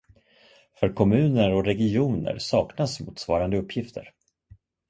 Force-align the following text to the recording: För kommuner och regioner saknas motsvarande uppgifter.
För 0.79 0.89
kommuner 0.93 1.53
och 1.53 1.65
regioner 1.65 2.37
saknas 2.39 2.99
motsvarande 2.99 3.57
uppgifter. 3.57 4.13